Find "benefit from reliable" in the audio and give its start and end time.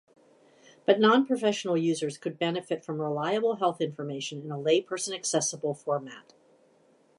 2.39-3.57